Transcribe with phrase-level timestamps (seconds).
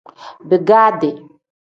[0.49, 1.09] Bigaadi.